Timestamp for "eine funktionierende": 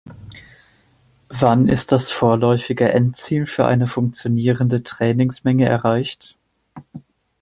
3.67-4.81